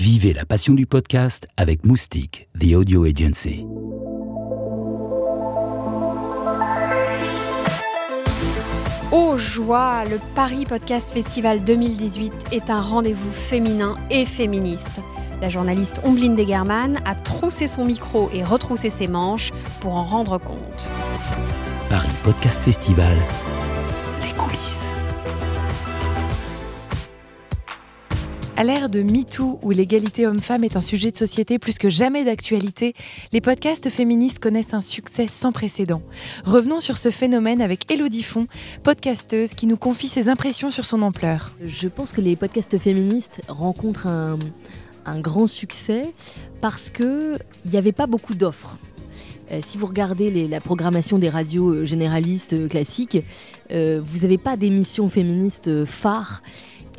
[0.00, 3.66] Vivez la passion du podcast avec Moustique, The Audio Agency.
[9.12, 15.02] Oh joie, le Paris Podcast Festival 2018 est un rendez-vous féminin et féministe.
[15.42, 20.38] La journaliste Ombline Degerman a troussé son micro et retroussé ses manches pour en rendre
[20.38, 20.88] compte.
[21.90, 23.18] Paris Podcast Festival,
[24.24, 24.94] les coulisses.
[28.60, 32.24] À l'ère de MeToo, où l'égalité homme-femme est un sujet de société plus que jamais
[32.24, 32.92] d'actualité,
[33.32, 36.02] les podcasts féministes connaissent un succès sans précédent.
[36.44, 38.48] Revenons sur ce phénomène avec Elodie Font,
[38.82, 41.52] podcasteuse, qui nous confie ses impressions sur son ampleur.
[41.64, 46.02] Je pense que les podcasts féministes rencontrent un, grand succès
[46.60, 48.76] parce qu'il n'y avait pas beaucoup d'offres.
[49.52, 53.18] Euh, si vous regardez la programmation des radios euh, généralistes euh, classiques,
[53.70, 56.42] vous n'avez pas d'émissions féministes phares.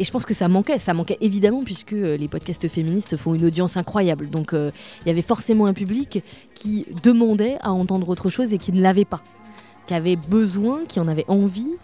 [0.00, 3.34] Et je pense que ça manquait, ça manquait évidemment puisque euh, les podcasts féministes font
[3.34, 4.30] une audience incroyable.
[4.30, 4.70] Donc euh,
[5.02, 6.22] il y avait forcément un public
[6.54, 9.20] qui demandait à entendre autre chose et qui ne l'avait pas,
[9.86, 11.74] qui avait besoin, qui en avait envie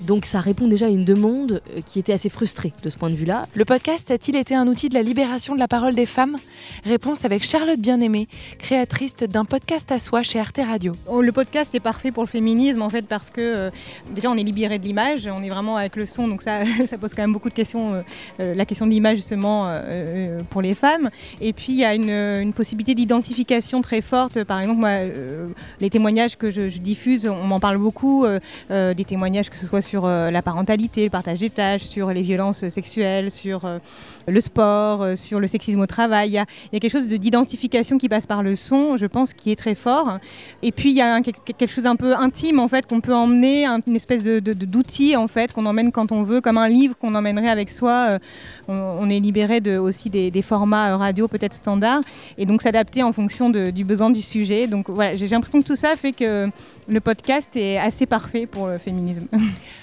[0.00, 3.08] donc ça répond déjà à une demande euh, qui était assez frustrée de ce point
[3.08, 3.46] de vue-là.
[3.54, 6.36] Le podcast a-t-il été un outil de la libération de la parole des femmes?
[6.84, 10.92] Réponse avec Charlotte Bien-Aimée, créatrice d'un podcast à soi chez Arte Radio.
[11.06, 13.70] Oh, le podcast est parfait pour le féminisme en fait parce que euh,
[14.14, 16.98] déjà on est libéré de l'image, on est vraiment avec le son, donc ça, ça
[16.98, 18.02] pose quand même beaucoup de questions,
[18.40, 19.46] euh, la question de l'image justement
[20.50, 21.10] pour les femmes.
[21.40, 24.44] Et puis il y a une, possibilité d'identification très forte.
[24.44, 25.00] Par exemple, moi,
[25.80, 28.26] les témoignages que je, je diffuse, on m'en parle beaucoup,
[28.70, 32.22] des témoignages que ce soit sur euh, la parentalité, le partage des tâches, sur les
[32.22, 33.78] violences sexuelles, sur euh,
[34.26, 36.28] le sport, euh, sur le sexisme au travail.
[36.30, 39.56] Il y a, quelque chose d'identification qui passe par le son, je pense, qui est
[39.56, 40.18] très fort.
[40.62, 43.66] Et puis il y a quelque chose un peu intime en fait qu'on peut emmener,
[43.86, 47.48] une espèce d'outil en fait qu'on emmène quand on veut, comme un livre qu'on emmènerait
[47.48, 48.18] avec soi.
[48.68, 52.02] On, est libéré aussi des, formats radio peut-être standards
[52.38, 54.66] et donc s'adapter en fonction du besoin du sujet.
[54.66, 56.48] Donc voilà, j'ai l'impression que tout ça fait que
[56.88, 59.26] le podcast est assez parfait pour le féminisme.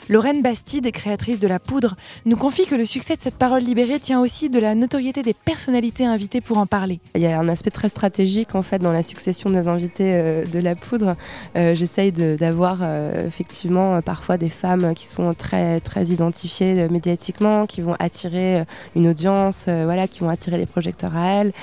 [0.10, 1.96] Lorraine Bastide, créatrice de La Poudre,
[2.26, 5.34] nous confie que le succès de cette parole libérée tient aussi de la notoriété des
[5.34, 7.00] personnalités invitées pour en parler.
[7.16, 10.46] Il y a un aspect très stratégique en fait dans la succession des invités euh,
[10.46, 11.16] de La Poudre.
[11.56, 17.96] Euh, j'essaye d'avoir euh, effectivement parfois des femmes qui sont très identifiées médiatiquement, qui vont
[18.00, 18.66] attirer
[18.96, 21.54] une audience, voilà, qui vont attirer les projecteurs à elles.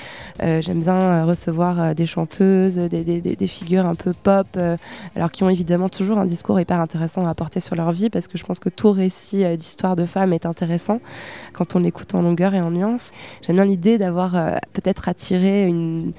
[0.61, 4.47] J'aime bien recevoir des chanteuses, des, figures un peu pop,
[5.15, 8.37] alors qui ont évidemment toujours un discours hyper intéressant à apporter sur leur vie que
[8.37, 10.99] je pense que tout récit euh, d'histoire de femme est intéressant
[11.53, 13.11] quand on l'écoute en longueur et en nuance.
[13.41, 16.13] J'aime bien l'idée d'avoir euh, peut-être attiré une,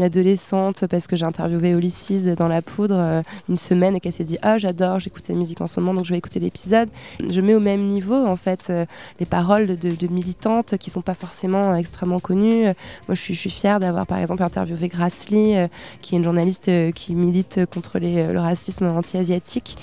[0.00, 4.24] adolescente parce que j'ai interviewé Ulysses dans La Poudre euh, une semaine et qu'elle s'est
[4.24, 6.88] dit Ah, j'adore, j'écoute sa musique en ce moment donc je vais écouter l'épisode.
[7.28, 8.72] Je mets au même niveau en fait
[9.20, 12.64] les paroles de, militantes qui sont pas forcément extrêmement connues.
[12.64, 15.54] Moi je suis, fière d'avoir par exemple interviewé Grace Lee
[16.00, 19.76] qui est une journaliste qui milite contre le racisme anti-asiatique.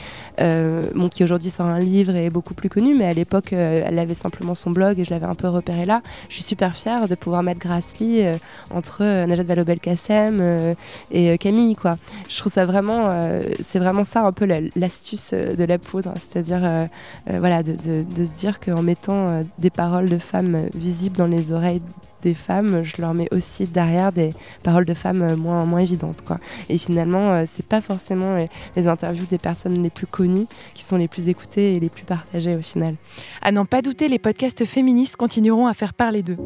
[1.10, 4.00] Qui aujourd'hui sort un livre et est beaucoup plus connu, mais à l'époque, euh, elle
[4.00, 6.02] avait simplement son blog et je l'avais un peu repéré là.
[6.30, 8.36] Je suis super fière de pouvoir mettre Grassly euh,
[8.72, 10.76] entre euh, Najat Vallaud-Belkacem
[11.12, 11.98] et Camille, quoi.
[12.28, 13.32] Je trouve ça vraiment,
[13.62, 16.88] c'est vraiment ça un peu l'astuce de la poudre, c'est-à-dire
[17.28, 21.82] voilà, de, se dire qu'en mettant des paroles de femmes visibles dans les oreilles
[22.22, 24.32] des femmes, je leur mets aussi derrière des
[24.64, 26.22] paroles de femmes euh, moins, moins évidentes.
[26.22, 26.40] Quoi.
[26.70, 28.36] Et finalement, euh, c'est pas forcément
[28.76, 32.04] les, interviews des personnes les plus connues qui sont les plus écoutées et les plus
[32.04, 32.96] partagées au final.
[33.42, 36.38] À n'en pas douter, les podcasts féministes continueront à faire parler d'eux.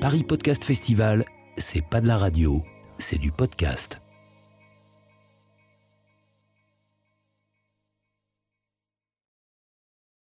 [0.00, 1.24] Paris Podcast Festival,
[1.56, 2.62] c'est pas de la radio,
[2.98, 3.98] c'est du podcast.